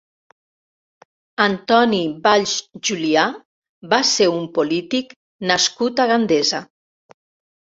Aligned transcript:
Antoni 1.45 1.99
Valls 2.23 2.55
Julià 2.89 3.25
va 3.93 4.01
ser 4.13 4.31
un 4.39 4.49
polític 4.57 5.15
nascut 5.53 6.03
a 6.03 6.09
Gandesa. 6.15 6.65